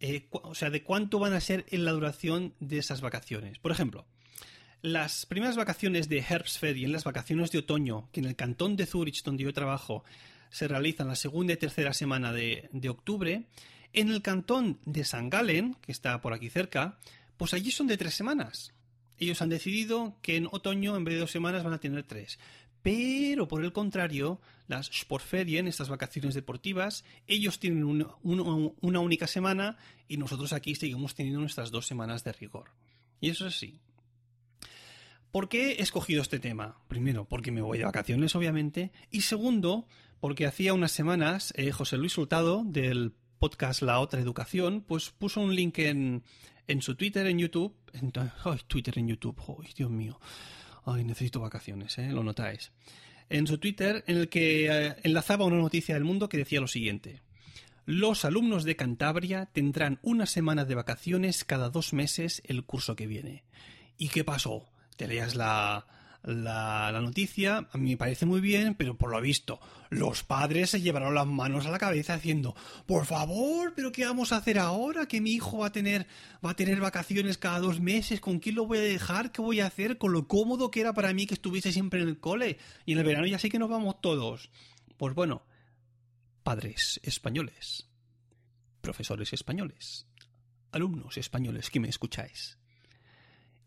eh, 0.01 0.27
o 0.33 0.57
sea, 0.57 0.71
de 0.71 0.83
cuánto 0.83 1.21
van 1.21 1.33
a 1.33 1.41
ser 1.41 1.65
en 1.69 1.85
la 1.85 1.93
duración 1.93 2.55
de 2.59 2.79
esas 2.79 3.03
vacaciones. 3.03 3.61
Por 3.61 3.71
ejemplo, 3.71 4.05
las 4.83 5.27
primeras 5.27 5.57
vacaciones 5.57 6.09
de 6.09 6.25
Herbstferien, 6.29 6.91
las 6.91 7.05
vacaciones 7.05 7.53
de 7.53 7.59
otoño, 7.59 8.09
que 8.11 8.19
en 8.19 8.27
el 8.27 8.35
cantón 8.35 8.75
de 8.75 8.87
Zurich, 8.87 9.23
donde 9.23 9.45
yo 9.45 9.53
trabajo, 9.53 10.03
se 10.49 10.67
realizan 10.67 11.07
la 11.07 11.15
segunda 11.15 11.53
y 11.53 11.57
tercera 11.57 11.93
semana 11.93 12.33
de 12.33 12.89
octubre, 12.89 13.47
en 13.93 14.11
el 14.11 14.23
cantón 14.23 14.79
de 14.85 15.05
San 15.05 15.31
Galen, 15.31 15.75
que 15.81 15.93
está 15.93 16.21
por 16.21 16.33
aquí 16.33 16.51
cerca, 16.51 16.99
pues 17.37 17.55
allí 17.55 17.71
son 17.71 17.87
de 17.87 17.97
tres 17.97 18.15
semanas. 18.15 18.73
Ellos 19.19 19.43
han 19.43 19.49
decidido 19.49 20.17
que 20.23 20.37
en 20.37 20.49
otoño, 20.51 20.97
en 20.97 21.05
vez 21.05 21.15
de 21.15 21.21
dos 21.21 21.31
semanas, 21.31 21.63
van 21.63 21.75
a 21.75 21.81
tener 21.81 22.05
tres. 22.05 22.39
Pero, 22.83 23.49
por 23.49 23.63
el 23.65 23.73
contrario, 23.73 24.41
las 24.67 24.87
Sportferien, 24.87 25.69
estas 25.69 25.89
vacaciones 25.89 26.35
deportivas, 26.35 27.05
ellos 27.27 27.59
tienen 27.59 27.85
una, 27.85 29.01
única 29.01 29.27
semana 29.27 29.77
y 30.09 30.17
nosotros 30.17 30.53
aquí 30.53 30.75
seguimos 30.75 31.15
teniendo 31.15 31.41
nuestras 31.41 31.71
dos 31.71 31.87
semanas 31.87 32.25
de 32.25 32.33
rigor. 32.33 32.71
Y 33.21 33.29
eso 33.29 33.47
es 33.47 33.57
así. 33.57 33.81
¿Por 35.31 35.49
qué 35.49 35.73
he 35.73 35.83
escogido 35.83 36.23
este 36.23 36.41
tema? 36.41 36.79
Primero, 36.89 37.27
porque 37.27 37.53
me 37.53 37.61
voy 37.61 37.79
de 37.79 37.85
vacaciones, 37.85 38.35
obviamente. 38.35 38.91
Y 39.11 39.21
segundo, 39.21 39.87
porque 40.21 40.47
hacía 40.47 40.73
unas 40.73 40.93
semanas 40.93 41.53
eh, 41.57 41.71
José 41.73 41.99
Luis 41.99 42.15
Sultado, 42.15 42.65
del 42.65 43.13
podcast 43.41 43.81
La 43.81 44.01
Otra 44.01 44.21
Educación, 44.21 44.85
pues 44.87 45.11
puso 45.11 45.41
un 45.41 45.57
link 45.57 45.79
en, 45.79 46.23
en 46.69 46.83
su 46.83 46.95
Twitter, 46.95 47.27
en 47.27 47.39
YouTube. 47.39 47.75
ay, 48.45 48.61
Twitter 48.69 48.99
en 48.99 49.09
YouTube, 49.09 49.41
ay, 49.49 49.73
Dios 49.75 49.91
mío. 49.91 50.21
Ay, 50.85 51.05
necesito 51.05 51.41
vacaciones, 51.41 51.99
¿eh? 51.99 52.13
Lo 52.13 52.23
notáis. 52.23 52.71
En 53.31 53.47
su 53.47 53.57
Twitter, 53.57 54.05
en 54.07 54.19
el 54.19 54.29
que 54.29 54.67
eh, 54.67 54.97
enlazaba 55.05 55.47
una 55.47 55.57
noticia 55.57 55.95
del 55.95 56.05
mundo 56.05 56.29
que 56.29 56.37
decía 56.37 56.61
lo 56.61 56.69
siguiente. 56.69 57.23
Los 57.87 58.27
alumnos 58.27 58.65
de 58.65 58.77
Cantabria 58.77 59.47
tendrán 59.47 59.99
una 60.03 60.27
semana 60.27 60.67
de 60.67 60.75
vacaciones 60.75 61.45
cada 61.45 61.71
dos 61.71 61.95
meses 61.95 62.43
el 62.45 62.65
curso 62.65 62.95
que 62.95 63.07
viene. 63.07 63.45
¿Y 63.97 64.09
qué 64.09 64.23
pasó? 64.23 64.69
Te 64.97 65.09
leas 65.09 65.35
la, 65.35 65.87
la, 66.23 66.93
noticia, 67.01 67.69
a 67.73 67.79
mí 67.79 67.91
me 67.91 67.97
parece 67.97 68.27
muy 68.27 68.41
bien, 68.41 68.75
pero 68.75 68.97
por 68.97 69.11
lo 69.11 69.21
visto, 69.21 69.59
los 69.89 70.23
padres 70.23 70.71
se 70.71 70.81
llevaron 70.81 71.15
las 71.15 71.27
manos 71.27 71.67
a 71.67 71.71
la 71.71 71.79
cabeza 71.79 72.15
haciendo, 72.15 72.55
por 72.87 73.07
favor, 73.07 73.73
pero 73.75 73.91
¿qué 73.91 74.05
vamos 74.05 74.33
a 74.33 74.37
hacer 74.37 74.59
ahora? 74.59 75.07
Que 75.07 75.21
mi 75.21 75.33
hijo 75.33 75.59
va 75.59 75.69
a 75.69 75.73
tener, 75.73 76.07
va 76.45 76.51
a 76.51 76.57
tener 76.57 76.81
vacaciones 76.81 77.39
cada 77.39 77.61
dos 77.61 77.81
meses, 77.81 78.21
¿con 78.21 78.39
quién 78.39 78.57
lo 78.57 78.67
voy 78.67 78.79
a 78.79 78.83
dejar? 78.83 79.33
¿Qué 79.33 79.41
voy 79.41 79.61
a 79.61 79.67
hacer? 79.67 79.99
Con 79.99 80.13
lo 80.13 80.29
cómodo 80.29 80.71
que 80.71 80.81
era 80.81 80.93
para 80.93 81.13
mí 81.15 81.27
que 81.27 81.35
estuviese 81.35 81.73
siempre 81.73 82.03
en 82.03 82.09
el 82.09 82.21
cole. 82.21 82.59
Y 82.85 82.93
en 82.93 82.99
el 82.99 83.05
verano 83.05 83.27
ya 83.27 83.39
sé 83.39 83.49
que 83.49 83.59
nos 83.59 83.71
vamos 83.71 84.01
todos. 84.01 84.51
Pues 84.97 85.15
bueno, 85.15 85.47
padres 86.43 87.01
españoles, 87.03 87.89
profesores 88.83 89.33
españoles, 89.33 90.07
alumnos 90.73 91.17
españoles 91.17 91.71
que 91.71 91.81
me 91.81 91.89
escucháis 91.89 92.60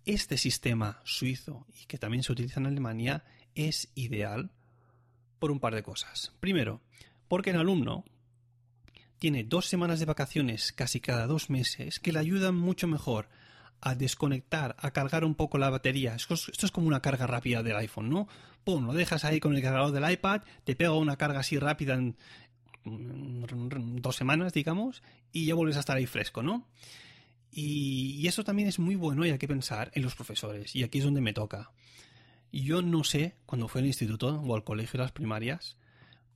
este 0.05 0.37
sistema 0.37 1.01
suizo 1.03 1.65
y 1.81 1.85
que 1.85 1.97
también 1.97 2.23
se 2.23 2.31
utiliza 2.31 2.59
en 2.59 2.67
Alemania 2.67 3.23
es 3.55 3.89
ideal 3.95 4.51
por 5.39 5.51
un 5.51 5.59
par 5.59 5.75
de 5.75 5.83
cosas. 5.83 6.33
Primero, 6.39 6.81
porque 7.27 7.51
el 7.51 7.57
alumno 7.57 8.05
tiene 9.19 9.43
dos 9.43 9.67
semanas 9.67 9.99
de 9.99 10.05
vacaciones 10.05 10.73
casi 10.73 10.99
cada 10.99 11.27
dos 11.27 11.49
meses 11.49 11.99
que 11.99 12.11
le 12.11 12.19
ayudan 12.19 12.55
mucho 12.55 12.87
mejor 12.87 13.29
a 13.79 13.95
desconectar, 13.95 14.75
a 14.79 14.91
cargar 14.91 15.25
un 15.25 15.35
poco 15.35 15.57
la 15.57 15.69
batería. 15.69 16.15
Esto 16.15 16.33
es, 16.35 16.71
como 16.71 16.87
una 16.87 17.01
carga 17.01 17.27
rápida 17.27 17.63
del 17.63 17.75
iPhone, 17.75 18.09
¿no? 18.09 18.27
Pum, 18.63 18.85
lo 18.85 18.93
dejas 18.93 19.25
ahí 19.25 19.39
con 19.39 19.55
el 19.55 19.61
cargador 19.61 19.91
del 19.91 20.09
iPad, 20.09 20.41
te 20.63 20.75
pega 20.75 20.93
una 20.93 21.17
carga 21.17 21.39
así 21.41 21.59
rápida 21.59 21.95
en 21.95 22.15
dos 22.85 24.15
semanas, 24.15 24.53
digamos, 24.53 25.03
y 25.31 25.45
ya 25.45 25.55
vuelves 25.55 25.77
a 25.77 25.81
estar 25.81 25.97
ahí 25.97 26.05
fresco, 26.05 26.43
¿no? 26.43 26.67
Y, 27.55 28.27
eso 28.27 28.43
también 28.43 28.67
es 28.67 28.79
muy 28.79 28.95
bueno 28.95 29.25
y 29.25 29.29
hay 29.29 29.37
que 29.37 29.47
pensar 29.47 29.91
en 29.93 30.01
los 30.01 30.15
profesores. 30.15 30.75
Y 30.75 30.83
aquí 30.83 30.97
es 30.97 31.03
donde 31.03 31.21
me 31.21 31.33
toca. 31.33 31.71
Yo 32.51 32.81
no 32.81 33.03
sé, 33.03 33.35
cuando 33.45 33.67
fui 33.67 33.81
al 33.81 33.87
instituto 33.87 34.41
o 34.41 34.55
al 34.55 34.63
colegio 34.63 34.99
las 34.99 35.11
primarias, 35.11 35.77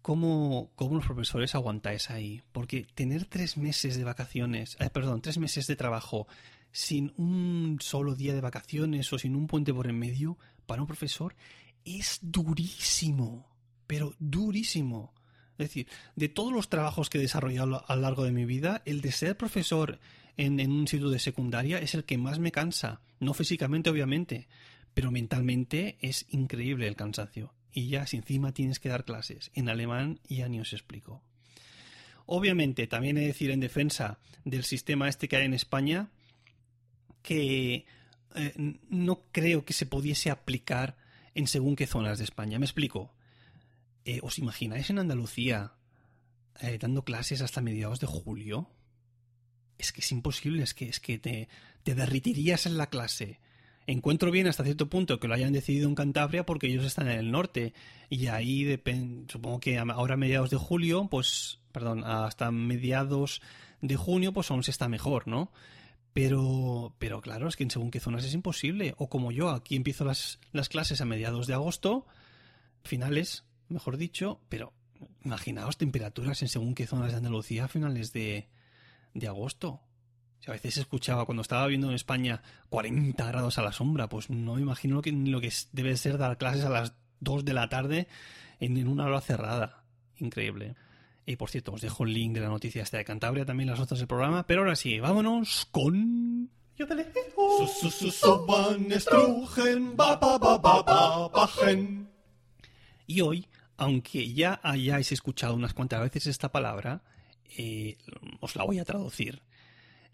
cómo, 0.01 0.71
cómo 0.75 0.95
los 0.95 1.05
profesores 1.05 1.55
aguantáis 1.55 2.11
ahí. 2.11 2.43
Porque 2.51 2.85
tener 2.93 3.25
tres 3.25 3.57
meses 3.57 3.97
de 3.97 4.03
vacaciones, 4.03 4.77
eh, 4.79 4.89
perdón, 4.91 5.21
tres 5.21 5.39
meses 5.39 5.65
de 5.65 5.75
trabajo 5.75 6.27
sin 6.71 7.13
un 7.17 7.77
solo 7.81 8.13
día 8.13 8.35
de 8.35 8.41
vacaciones 8.41 9.11
o 9.11 9.17
sin 9.17 9.35
un 9.35 9.47
puente 9.47 9.73
por 9.73 9.87
en 9.87 9.97
medio, 9.97 10.37
para 10.67 10.81
un 10.81 10.87
profesor 10.87 11.35
es 11.83 12.19
durísimo. 12.21 13.49
Pero 13.87 14.13
durísimo. 14.19 15.13
Es 15.57 15.69
decir, 15.69 15.87
de 16.15 16.29
todos 16.29 16.53
los 16.53 16.69
trabajos 16.69 17.09
que 17.09 17.17
he 17.17 17.21
desarrollado 17.21 17.83
a 17.87 17.95
lo 17.95 18.01
largo 18.03 18.23
de 18.23 18.31
mi 18.31 18.45
vida, 18.45 18.83
el 18.85 19.01
de 19.01 19.11
ser 19.11 19.35
profesor 19.35 19.99
en, 20.37 20.59
un 20.59 20.81
instituto 20.81 21.09
de 21.09 21.19
secundaria 21.19 21.79
es 21.79 21.95
el 21.95 22.05
que 22.05 22.17
más 22.17 22.39
me 22.39 22.51
cansa. 22.51 23.01
No 23.19 23.33
físicamente, 23.33 23.89
obviamente, 23.89 24.47
pero 24.93 25.11
mentalmente 25.11 25.97
es 26.01 26.25
increíble 26.29 26.87
el 26.87 26.95
cansancio. 26.95 27.53
Y 27.73 27.89
ya 27.89 28.07
si 28.07 28.17
encima 28.17 28.53
tienes 28.53 28.79
que 28.79 28.89
dar 28.89 29.03
clases 29.03 29.51
en 29.53 29.69
alemán, 29.69 30.19
ya 30.27 30.47
ni 30.47 30.59
os 30.59 30.73
explico. 30.73 31.23
Obviamente, 32.25 32.87
también 32.87 33.17
he 33.17 33.21
de 33.21 33.27
decir 33.27 33.51
en 33.51 33.59
defensa 33.59 34.19
del 34.45 34.63
sistema 34.63 35.07
este 35.07 35.27
que 35.27 35.37
hay 35.37 35.45
en 35.45 35.53
España, 35.53 36.09
que 37.21 37.85
eh, 38.35 38.79
no 38.89 39.23
creo 39.31 39.65
que 39.65 39.73
se 39.73 39.85
pudiese 39.85 40.29
aplicar 40.29 40.97
en 41.33 41.47
según 41.47 41.75
qué 41.75 41.87
zonas 41.87 42.17
de 42.17 42.23
España. 42.23 42.59
Me 42.59 42.65
explico. 42.65 43.13
Eh, 44.05 44.19
¿Os 44.23 44.39
imagináis 44.39 44.89
en 44.89 44.99
Andalucía 44.99 45.73
eh, 46.61 46.77
dando 46.79 47.03
clases 47.03 47.41
hasta 47.41 47.61
mediados 47.61 47.99
de 47.99 48.07
julio? 48.07 48.69
Es 49.77 49.91
que 49.91 50.01
es 50.01 50.11
imposible, 50.11 50.63
es 50.63 50.73
que, 50.73 50.89
es 50.89 50.99
que 50.99 51.19
te, 51.19 51.47
te 51.83 51.95
derritirías 51.95 52.65
en 52.65 52.77
la 52.77 52.87
clase. 52.87 53.39
Encuentro 53.85 54.31
bien 54.31 54.47
hasta 54.47 54.65
cierto 54.65 54.89
punto 54.89 55.19
que 55.19 55.29
lo 55.29 55.33
hayan 55.33 55.53
decidido 55.53 55.87
en 55.87 55.95
Cantabria 55.95 56.45
porque 56.45 56.67
ellos 56.67 56.85
están 56.85 57.07
en 57.07 57.19
el 57.19 57.31
norte 57.31 57.73
y 58.09 58.27
ahí 58.27 58.77
supongo 59.29 59.61
que 59.61 59.77
ahora 59.77 60.15
a 60.15 60.17
mediados 60.17 60.49
de 60.49 60.57
julio, 60.57 61.07
pues, 61.09 61.59
perdón, 61.71 62.03
hasta 62.03 62.51
mediados 62.51 63.41
de 63.79 63.95
junio, 63.95 64.33
pues 64.33 64.51
aún 64.51 64.63
se 64.63 64.71
está 64.71 64.89
mejor, 64.89 65.27
¿no? 65.27 65.53
Pero, 66.11 66.95
pero 66.99 67.21
claro, 67.21 67.47
es 67.47 67.55
que 67.55 67.63
en 67.63 67.71
según 67.71 67.91
qué 67.91 68.01
zonas 68.01 68.25
es 68.25 68.33
imposible. 68.33 68.93
O 68.97 69.07
como 69.07 69.31
yo, 69.31 69.51
aquí 69.51 69.75
empiezo 69.75 70.03
las, 70.03 70.39
las 70.51 70.67
clases 70.67 70.99
a 70.99 71.05
mediados 71.05 71.47
de 71.47 71.53
agosto, 71.53 72.07
finales, 72.83 73.45
mejor 73.69 73.95
dicho, 73.95 74.41
pero 74.49 74.73
imaginaos 75.23 75.77
temperaturas 75.77 76.41
en 76.41 76.49
según 76.49 76.75
qué 76.75 76.87
zonas 76.87 77.11
de 77.11 77.17
Andalucía 77.17 77.65
a 77.65 77.67
finales 77.67 78.11
de, 78.11 78.49
de 79.19 79.27
agosto. 79.27 79.81
Si 80.39 80.49
a 80.49 80.53
veces 80.53 80.77
escuchaba 80.77 81.25
cuando 81.25 81.41
estaba 81.41 81.67
viendo 81.67 81.87
en 81.89 81.95
España 81.95 82.41
40 82.69 83.25
grados 83.25 83.57
a 83.57 83.63
la 83.63 83.71
sombra, 83.71 84.07
pues 84.07 84.29
no 84.29 84.55
me 84.55 84.61
imagino 84.61 84.95
lo 84.95 85.01
que, 85.01 85.11
lo 85.11 85.41
que 85.41 85.51
debe 85.71 85.97
ser 85.97 86.17
dar 86.17 86.37
clases 86.37 86.63
a 86.63 86.69
las 86.69 86.93
2 87.19 87.43
de 87.45 87.53
la 87.53 87.69
tarde 87.69 88.07
en, 88.59 88.87
una 88.87 89.05
hora 89.05 89.21
cerrada. 89.21 89.83
Increíble. 90.17 90.75
Y 91.25 91.35
por 91.35 91.49
cierto, 91.49 91.73
os 91.73 91.81
dejo 91.81 92.03
el 92.05 92.13
link 92.13 92.33
de 92.33 92.41
la 92.41 92.49
noticia 92.49 92.83
esta 92.83 92.97
de 92.97 93.05
Cantabria, 93.05 93.45
también 93.45 93.69
las 93.69 93.79
otras 93.79 93.99
del 93.99 94.07
programa. 94.07 94.47
Pero 94.47 94.61
ahora 94.61 94.75
sí, 94.75 94.99
vámonos 94.99 95.67
con... 95.71 96.49
Y 103.07 103.21
hoy, 103.21 103.47
aunque 103.77 104.31
ya 104.33 104.59
hayáis 104.63 105.11
escuchado 105.11 105.55
unas 105.55 105.73
cuantas 105.73 106.01
veces 106.01 106.27
esta 106.27 106.51
palabra, 106.51 107.01
eh, 107.55 107.97
os 108.39 108.55
la 108.55 108.63
voy 108.63 108.79
a 108.79 108.85
traducir. 108.85 109.41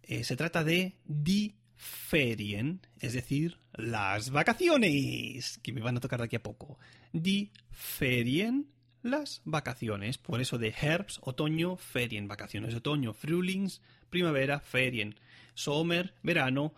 Eh, 0.03 0.23
se 0.23 0.35
trata 0.35 0.63
de 0.63 0.97
die 1.05 1.55
Ferien, 1.75 2.81
es 2.99 3.13
decir, 3.13 3.59
las 3.73 4.29
vacaciones, 4.29 5.59
que 5.63 5.73
me 5.73 5.81
van 5.81 5.97
a 5.97 5.99
tocar 5.99 6.19
de 6.19 6.25
aquí 6.25 6.35
a 6.35 6.43
poco. 6.43 6.77
Die 7.11 7.51
Ferien, 7.71 8.67
las 9.01 9.41
vacaciones. 9.45 10.17
Por 10.17 10.41
eso 10.41 10.57
de 10.57 10.73
Herbst, 10.79 11.19
otoño, 11.21 11.77
Ferien, 11.77 12.27
vacaciones 12.27 12.71
de 12.71 12.77
otoño, 12.77 13.13
Frühlings, 13.13 13.81
primavera, 14.09 14.59
Ferien, 14.59 15.15
Sommer, 15.53 16.13
verano, 16.23 16.73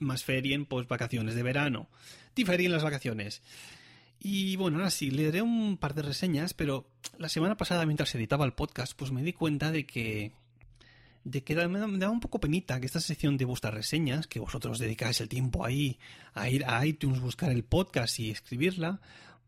más 0.00 0.24
Ferien, 0.24 0.66
pues 0.66 0.86
vacaciones 0.88 1.34
de 1.34 1.42
verano. 1.42 1.88
Die 2.34 2.44
Ferien, 2.44 2.72
las 2.72 2.82
vacaciones. 2.82 3.42
Y 4.26 4.56
bueno, 4.56 4.78
ahora 4.78 4.90
sí, 4.90 5.10
leeré 5.10 5.42
un 5.42 5.76
par 5.76 5.92
de 5.92 6.00
reseñas, 6.00 6.54
pero 6.54 6.86
la 7.18 7.28
semana 7.28 7.58
pasada 7.58 7.84
mientras 7.84 8.14
editaba 8.14 8.46
el 8.46 8.54
podcast, 8.54 8.94
pues 8.96 9.12
me 9.12 9.22
di 9.22 9.34
cuenta 9.34 9.70
de 9.70 9.84
que 9.84 10.32
de 11.24 11.44
que 11.44 11.54
me 11.68 11.78
daba 11.78 12.10
un 12.10 12.20
poco 12.20 12.40
penita 12.40 12.80
que 12.80 12.86
esta 12.86 13.00
sección 13.00 13.36
de 13.36 13.44
vuestras 13.44 13.74
reseñas, 13.74 14.26
que 14.26 14.40
vosotros 14.40 14.78
dedicáis 14.78 15.20
el 15.20 15.28
tiempo 15.28 15.66
ahí 15.66 15.98
a 16.32 16.48
ir 16.48 16.64
a 16.64 16.86
iTunes, 16.86 17.20
buscar 17.20 17.50
el 17.50 17.64
podcast 17.64 18.18
y 18.18 18.30
escribirla, 18.30 18.98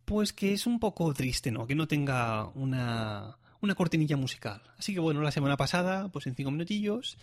pues 0.04 0.34
que 0.34 0.52
es 0.52 0.66
un 0.66 0.78
poco 0.78 1.14
triste, 1.14 1.50
¿no? 1.50 1.66
Que 1.66 1.74
no 1.74 1.88
tenga 1.88 2.48
una, 2.48 3.38
una 3.62 3.74
cortinilla 3.74 4.18
musical. 4.18 4.60
Así 4.78 4.92
que 4.92 5.00
bueno, 5.00 5.22
la 5.22 5.30
semana 5.30 5.56
pasada, 5.56 6.08
pues 6.10 6.26
en 6.26 6.34
cinco 6.34 6.50
minutillos, 6.50 7.16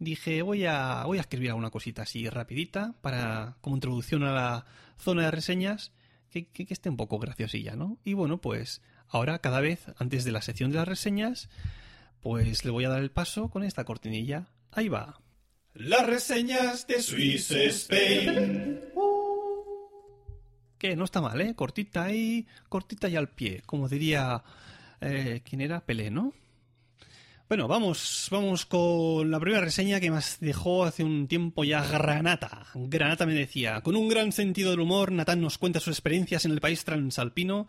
dije 0.00 0.42
voy 0.42 0.66
a, 0.66 1.04
voy 1.04 1.18
a 1.18 1.20
escribir 1.20 1.50
alguna 1.50 1.70
cosita 1.70 2.02
así 2.02 2.28
rapidita 2.28 2.94
para 3.00 3.54
como 3.60 3.76
introducción 3.76 4.24
a 4.24 4.32
la 4.32 4.66
zona 4.98 5.26
de 5.26 5.30
reseñas 5.30 5.92
que, 6.30 6.48
que, 6.48 6.66
que 6.66 6.74
esté 6.74 6.88
un 6.88 6.96
poco 6.96 7.18
graciosilla, 7.18 7.76
¿no? 7.76 7.98
Y 8.04 8.14
bueno, 8.14 8.40
pues 8.40 8.82
ahora 9.08 9.38
cada 9.38 9.60
vez 9.60 9.86
antes 9.98 10.24
de 10.24 10.32
la 10.32 10.42
sección 10.42 10.70
de 10.70 10.78
las 10.78 10.88
reseñas 10.88 11.48
pues 12.26 12.64
le 12.64 12.72
voy 12.72 12.84
a 12.84 12.88
dar 12.88 13.02
el 13.02 13.12
paso 13.12 13.50
con 13.50 13.62
esta 13.62 13.84
cortinilla. 13.84 14.48
Ahí 14.72 14.88
va. 14.88 15.20
Las 15.74 16.06
reseñas 16.06 16.84
de 16.88 17.00
Swiss 17.00 17.52
Spain. 17.52 18.80
Que 20.76 20.96
no 20.96 21.04
está 21.04 21.20
mal, 21.20 21.40
¿eh? 21.40 21.54
Cortita 21.54 22.02
ahí, 22.02 22.48
cortita 22.68 23.08
y 23.08 23.14
al 23.14 23.28
pie, 23.28 23.62
como 23.64 23.88
diría... 23.88 24.42
Eh, 25.00 25.42
¿Quién 25.44 25.60
era? 25.60 25.86
Pelé, 25.86 26.10
¿no? 26.10 26.32
Bueno, 27.48 27.68
vamos, 27.68 28.26
vamos 28.32 28.66
con 28.66 29.30
la 29.30 29.38
primera 29.38 29.62
reseña 29.62 30.00
que 30.00 30.10
más 30.10 30.38
dejó 30.40 30.82
hace 30.82 31.04
un 31.04 31.28
tiempo 31.28 31.62
ya 31.62 31.86
Granata. 31.86 32.66
Granata 32.74 33.24
me 33.24 33.34
decía, 33.34 33.82
con 33.82 33.94
un 33.94 34.08
gran 34.08 34.32
sentido 34.32 34.72
del 34.72 34.80
humor, 34.80 35.12
Natán 35.12 35.40
nos 35.40 35.56
cuenta 35.56 35.78
sus 35.78 35.94
experiencias 35.94 36.44
en 36.44 36.50
el 36.50 36.60
país 36.60 36.84
transalpino 36.84 37.68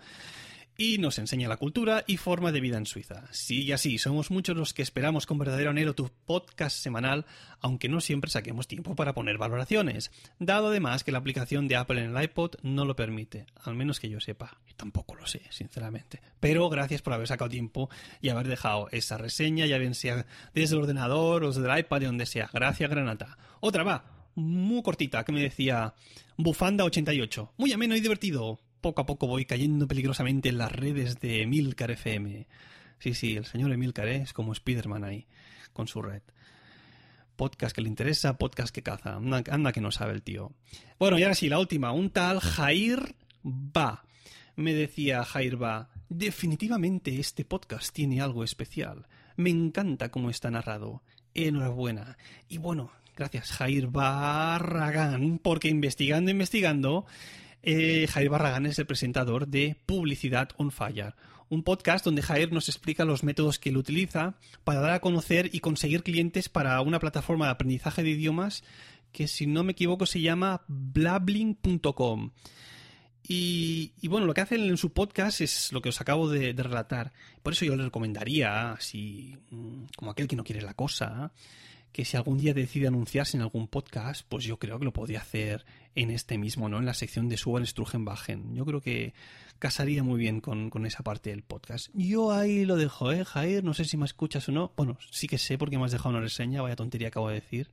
y 0.77 1.00
nos 1.00 1.17
enseña 1.17 1.50
la 1.50 1.57
cultura 1.57 2.03
y 2.05 2.17
forma 2.17 2.51
de 2.51 2.62
vida 2.62 2.77
en 2.77 2.86
Suiza. 2.86 3.24
Sí 3.31 3.63
y 3.63 3.72
así, 3.72 3.98
somos 3.98 4.29
muchos 4.29 4.55
los 4.55 4.74
que 4.74 4.84
esperamos 4.84 5.25
con 5.25 5.39
verdadero 5.39 5.72
anhelo 5.72 5.96
tu 5.96 6.10
podcast 6.25 6.77
semanal, 6.77 7.25
aunque 7.60 7.89
no 7.89 8.00
siempre 8.00 8.29
saquemos 8.29 8.67
tiempo 8.67 8.96
para 8.96 9.13
poner 9.13 9.39
valoraciones, 9.39 10.12
dado 10.39 10.67
además 10.67 11.03
que 11.03 11.12
la 11.12 11.17
aplicación 11.17 11.67
de 11.67 11.75
Apple 11.75 12.03
en 12.03 12.15
el 12.15 12.24
iPod 12.24 12.55
no 12.62 12.86
lo 12.86 12.96
permite, 12.96 13.48
al 13.63 13.75
menos 13.75 14.00
que 14.00 14.10
yo 14.10 14.19
sepa. 14.19 14.60
Yo 14.67 14.75
tampoco 14.75 15.15
lo 15.15 15.25
sé, 15.25 15.41
sinceramente. 15.50 16.22
Pero 16.39 16.69
gracias 16.69 17.01
por 17.01 17.13
haber 17.13 17.27
sacado 17.27 17.50
tiempo 17.50 17.89
y 18.22 18.29
haber 18.29 18.48
dejado 18.48 18.88
esa 18.91 19.17
reseña, 19.17 19.65
ya 19.65 19.79
bien 19.79 19.96
sea 19.96 20.27
desde 20.53 20.75
el 20.75 20.81
ordenador 20.81 21.43
o 21.43 21.51
desde 21.51 21.67
el 21.67 21.79
iPad, 21.79 22.01
de 22.01 22.05
donde 22.05 22.25
sea. 22.27 22.50
Gracias, 22.53 22.89
Granata. 22.89 23.38
Otra 23.60 23.84
va, 23.84 24.05
muy 24.36 24.84
cortita, 24.84 25.25
que 25.25 25.31
me 25.31 25.41
decía 25.41 25.96
Bufanda88. 26.38 27.50
Muy 27.57 27.74
ameno 27.74 27.96
y 27.96 28.01
divertido 28.01 28.60
poco 28.88 29.01
a 29.01 29.06
poco 29.06 29.27
voy 29.27 29.44
cayendo 29.44 29.86
peligrosamente 29.86 30.48
en 30.48 30.60
las 30.60 30.72
redes 30.72 31.20
de 31.20 31.41
Emilcar 31.41 31.91
FM. 31.91 32.48
Sí, 33.00 33.13
sí, 33.13 33.36
el 33.36 33.44
señor 33.44 33.70
Emilcar 33.74 34.08
¿eh? 34.08 34.22
es 34.22 34.32
como 34.32 34.56
Spiderman 34.56 35.03
ahí, 35.03 35.27
con 35.74 35.89
su 35.89 36.01
red. 36.01 36.22
Podcast 37.36 37.75
que 37.75 37.82
le 37.82 37.89
interesa, 37.89 38.38
podcast 38.38 38.74
que 38.74 38.84
caza. 38.84 39.17
Anda, 39.17 39.74
que 39.74 39.82
no 39.82 39.91
sabe 39.91 40.13
el 40.13 40.24
tío. 40.24 40.53
Bueno, 40.98 41.20
y 41.20 41.24
ahora 41.24 41.36
sí, 41.36 41.50
la 41.50 41.60
última. 41.60 41.91
Un 41.91 42.12
tal 42.12 42.39
Jair 42.39 43.13
Ba. 43.44 44.06
Me 44.56 44.74
decía 44.74 45.25
Jair 45.25 45.58
Ba, 45.58 45.89
definitivamente 46.08 47.20
este 47.20 47.44
podcast 47.44 47.94
tiene 47.94 48.22
algo 48.22 48.46
especial. 48.46 49.06
Me 49.36 49.50
encanta 49.50 50.12
cómo 50.12 50.29
está 50.29 50.50
narrado. 50.50 51.03
Enhorabuena. 51.34 52.17
Y 52.48 52.58
bueno, 52.58 52.91
gracias 53.17 53.51
Jair 53.51 53.88
Barragán, 53.88 55.39
porque 55.39 55.67
investigando, 55.67 56.32
investigando, 56.32 57.06
eh, 57.69 58.07
Jair 58.07 58.29
Barragán 58.29 58.65
es 58.65 58.79
el 58.79 58.86
presentador 58.86 59.45
de 59.45 59.75
Publicidad 59.86 60.51
on 60.55 60.71
Fire, 60.71 61.15
un 61.50 61.63
podcast 61.63 62.05
donde 62.05 62.21
Jair 62.21 62.53
nos 62.53 62.69
explica 62.69 63.03
los 63.03 63.25
métodos 63.25 63.59
que 63.59 63.71
él 63.71 63.77
utiliza 63.77 64.36
para 64.63 64.79
dar 64.79 64.93
a 64.93 65.01
conocer 65.01 65.50
y 65.51 65.59
conseguir 65.59 66.01
clientes 66.01 66.47
para 66.47 66.79
una 66.79 67.00
plataforma 67.00 67.47
de 67.47 67.51
aprendizaje 67.51 68.03
de 68.03 68.12
idiomas 68.12 68.63
que, 69.12 69.27
si 69.27 69.47
no 69.47 69.65
me 69.65 69.74
equivoco, 69.74 70.05
se 70.05 70.21
llama 70.21 70.62
blabling.com. 70.69 72.31
Y, 73.27 73.91
bueno, 74.07 74.27
lo 74.27 74.33
que 74.33 74.39
hacen 74.39 74.62
en 74.62 74.77
su 74.77 74.93
podcast 74.93 75.41
es 75.41 75.74
lo 75.74 75.81
que 75.81 75.89
os 75.89 76.00
acabo 76.00 76.29
de, 76.29 76.53
relatar. 76.53 77.12
Por 77.43 77.51
eso 77.51 77.65
yo 77.65 77.75
le 77.75 77.83
recomendaría, 77.83 78.71
así 78.71 79.36
mm, 79.50 79.88
como 79.97 80.12
aquel 80.12 80.29
que 80.29 80.38
no 80.38 80.45
quiere 80.45 80.62
la 80.62 80.74
cosa, 80.74 81.33
que 81.91 82.06
si 82.06 82.17
algún 82.17 82.38
día 82.38 82.53
decide 82.53 82.88
anunciarse 82.88 83.38
en 83.38 83.44
algún 83.44 83.67
podcast, 83.67 84.25
pues 84.29 84.44
yo 84.44 84.58
creo 84.60 84.79
que 84.79 84.86
lo 84.86 84.94
podría 84.94 85.22
hacer 85.22 85.65
en 85.96 86.12
este 86.12 86.38
mismo, 86.38 86.70
¿no? 86.70 86.77
En 86.77 86.86
la 86.86 86.94
sección 86.94 87.27
de 87.27 87.38
Suban 87.38 87.65
Strugenbachen. 87.65 88.53
Yo 88.53 88.65
creo 88.65 88.82
que 88.82 89.13
casaría 89.60 90.03
muy 90.03 90.20
bien 90.20 90.41
con, 90.41 90.70
con, 90.70 90.86
esa 90.86 91.03
parte 91.03 91.32
del 91.32 91.41
podcast. 91.41 91.89
Yo 91.94 92.32
ahí 92.32 92.65
lo 92.65 92.75
dejo, 92.75 93.12
¿eh, 93.12 93.25
Jair? 93.25 93.63
No 93.63 93.74
sé 93.74 93.86
si 93.86 93.98
me 93.98 94.06
escuchas 94.06 94.48
o 94.48 94.51
no. 94.51 94.72
Bueno, 94.77 94.98
sí 95.12 95.27
que 95.27 95.38
sé 95.38 95.58
porque 95.58 95.77
me 95.77 95.86
has 95.86 95.91
dejado 95.91 96.10
una 96.10 96.20
reseña, 96.20 96.62
vaya 96.62 96.75
tontería 96.75 97.08
acabo 97.08 97.29
de 97.29 97.36
decir. 97.36 97.72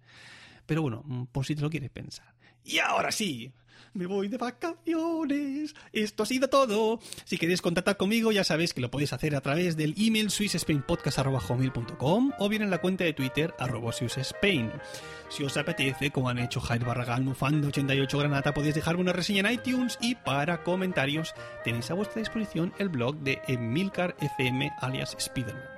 Pero 0.66 0.80
bueno, 0.80 1.28
por 1.30 1.44
si 1.44 1.54
te 1.54 1.60
lo 1.60 1.68
quieres 1.68 1.90
pensar. 1.90 2.34
Y 2.64 2.78
ahora 2.78 3.12
sí, 3.12 3.52
me 3.94 4.06
voy 4.06 4.28
de 4.28 4.38
vacaciones. 4.38 5.74
Esto 5.92 6.24
ha 6.24 6.26
sido 6.26 6.48
todo. 6.48 6.98
Si 7.24 7.38
queréis 7.38 7.62
contactar 7.62 7.96
conmigo, 7.96 8.32
ya 8.32 8.42
sabéis 8.42 8.74
que 8.74 8.80
lo 8.80 8.90
podéis 8.90 9.12
hacer 9.12 9.36
a 9.36 9.40
través 9.40 9.76
del 9.76 9.94
email 9.96 10.30
swissspainpodcast.com 10.30 12.32
o 12.38 12.48
bien 12.48 12.62
en 12.62 12.70
la 12.70 12.78
cuenta 12.78 13.04
de 13.04 13.12
Twitter 13.12 13.54
arroba. 13.58 13.92
Si 13.92 15.44
os 15.44 15.56
apetece, 15.56 16.10
como 16.10 16.28
han 16.28 16.38
hecho 16.38 16.60
Jair 16.60 16.84
Barragán, 16.84 17.24
Mufando 17.24 17.68
88 17.68 18.18
Granata, 18.18 18.52
podéis 18.52 18.74
dejarme 18.74 19.02
una 19.02 19.12
reseña 19.12 19.40
en 19.40 19.54
iTunes 19.54 19.96
y 20.00 20.16
para 20.16 20.64
comentarios 20.64 21.34
tenéis 21.62 21.90
a 21.90 21.94
vuestra 21.94 22.20
disposición 22.20 22.72
el 22.78 22.88
blog 22.88 23.16
de 23.18 23.40
Emilcar 23.46 24.16
FM 24.20 24.72
alias 24.80 25.16
Spiderman. 25.20 25.73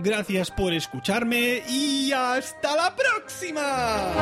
Gracias 0.00 0.52
por 0.52 0.72
escucharme 0.72 1.60
y 1.68 2.12
hasta 2.12 2.76
la 2.76 2.94
próxima. 2.94 4.12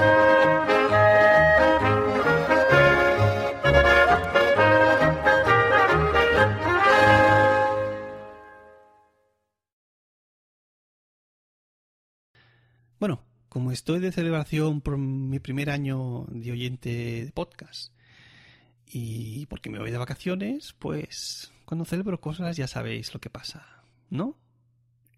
Bueno, 12.98 13.22
como 13.50 13.70
estoy 13.70 14.00
de 14.00 14.12
celebración 14.12 14.80
por 14.80 14.96
mi 14.96 15.40
primer 15.40 15.68
año 15.68 16.24
de 16.30 16.52
oyente 16.52 16.88
de 17.26 17.32
podcast 17.32 17.92
y 18.86 19.44
porque 19.44 19.68
me 19.68 19.78
voy 19.78 19.90
de 19.90 19.98
vacaciones, 19.98 20.74
pues 20.78 21.52
cuando 21.66 21.84
celebro 21.84 22.18
cosas 22.18 22.56
ya 22.56 22.66
sabéis 22.66 23.12
lo 23.12 23.20
que 23.20 23.28
pasa, 23.28 23.84
¿no? 24.08 24.38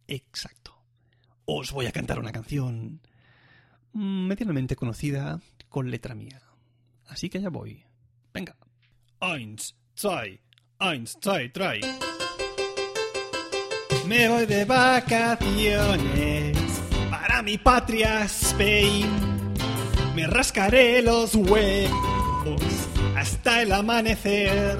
Exacto. 0.08 0.74
Os 1.44 1.70
voy 1.70 1.86
a 1.86 1.92
cantar 1.92 2.18
una 2.18 2.32
canción 2.32 3.00
medianamente 3.92 4.74
conocida 4.74 5.40
con 5.68 5.90
letra 5.90 6.14
mía. 6.14 6.40
Así 7.06 7.28
que 7.28 7.40
ya 7.40 7.50
voy. 7.50 7.84
Venga. 8.32 8.56
Eins, 9.20 9.76
zwei, 9.94 10.40
eins, 10.80 11.18
zwei, 11.20 11.48
drei. 11.48 11.80
Me 14.06 14.28
voy 14.28 14.46
de 14.46 14.64
vacaciones 14.64 16.56
para 17.10 17.42
mi 17.42 17.58
patria 17.58 18.24
Spain. 18.24 19.06
Me 20.14 20.26
rascaré 20.26 21.02
los 21.02 21.34
huevos 21.34 22.62
hasta 23.14 23.62
el 23.62 23.72
amanecer. 23.72 24.78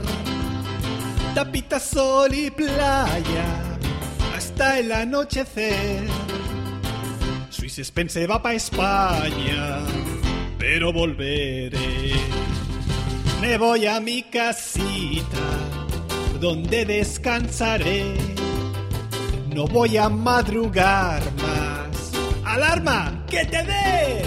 Tapita 1.35 1.79
sol 1.79 2.33
y 2.35 2.51
playa 2.51 3.68
el 4.61 4.93
anochecer. 4.93 6.07
Swiss 7.51 7.81
Spence 7.85 8.27
va 8.27 8.43
para 8.43 8.55
España, 8.55 9.79
pero 10.59 10.93
volveré. 10.93 12.13
Me 13.41 13.57
voy 13.57 13.87
a 13.87 14.01
mi 14.01 14.23
casita, 14.23 15.47
donde 16.41 16.85
descansaré. 16.85 18.15
No 19.55 19.67
voy 19.67 19.97
a 19.97 20.09
madrugar 20.09 21.23
más. 21.37 22.13
¡Alarma! 22.45 23.25
¡Que 23.29 23.45
te 23.45 23.63
dé! 23.63 24.23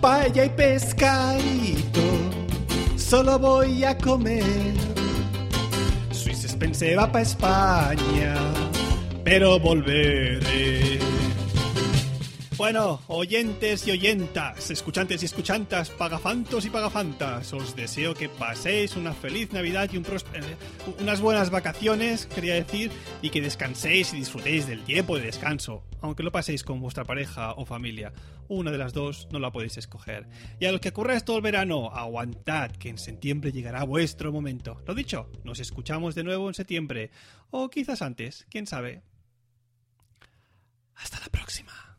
Paella 0.00 0.44
y 0.46 0.48
pescadito, 0.50 2.00
solo 2.96 3.38
voy 3.38 3.84
a 3.84 3.98
comer. 3.98 4.74
Swiss 6.10 6.46
Spence 6.48 6.96
va 6.96 7.10
para 7.12 7.22
España, 7.22 8.34
pero 9.30 9.60
volveré. 9.60 10.98
Bueno, 12.56 13.00
oyentes 13.06 13.86
y 13.86 13.92
oyentas, 13.92 14.72
escuchantes 14.72 15.22
y 15.22 15.26
escuchantas, 15.26 15.88
pagafantos 15.88 16.66
y 16.66 16.70
pagafantas, 16.70 17.52
os 17.52 17.76
deseo 17.76 18.12
que 18.12 18.28
paséis 18.28 18.96
una 18.96 19.12
feliz 19.14 19.52
Navidad 19.52 19.88
y 19.92 19.98
un 19.98 20.04
eh, 20.04 20.56
unas 21.00 21.20
buenas 21.20 21.50
vacaciones, 21.50 22.26
quería 22.26 22.54
decir, 22.54 22.90
y 23.22 23.30
que 23.30 23.40
descanséis 23.40 24.12
y 24.12 24.16
disfrutéis 24.16 24.66
del 24.66 24.82
tiempo 24.82 25.16
de 25.16 25.26
descanso, 25.26 25.84
aunque 26.00 26.24
lo 26.24 26.32
paséis 26.32 26.64
con 26.64 26.80
vuestra 26.80 27.04
pareja 27.04 27.52
o 27.52 27.64
familia. 27.64 28.12
Una 28.48 28.72
de 28.72 28.78
las 28.78 28.92
dos 28.92 29.28
no 29.30 29.38
la 29.38 29.52
podéis 29.52 29.78
escoger. 29.78 30.26
Y 30.58 30.66
a 30.66 30.72
los 30.72 30.80
que 30.80 30.92
curráis 30.92 31.24
todo 31.24 31.36
el 31.36 31.42
verano, 31.42 31.92
aguantad, 31.94 32.72
que 32.72 32.88
en 32.88 32.98
septiembre 32.98 33.52
llegará 33.52 33.84
vuestro 33.84 34.32
momento. 34.32 34.82
Lo 34.88 34.94
dicho, 34.96 35.30
nos 35.44 35.60
escuchamos 35.60 36.16
de 36.16 36.24
nuevo 36.24 36.48
en 36.48 36.54
septiembre, 36.54 37.12
o 37.50 37.70
quizás 37.70 38.02
antes, 38.02 38.44
quién 38.50 38.66
sabe. 38.66 39.02
Hasta 41.02 41.20
la 41.20 41.28
próxima. 41.28 41.89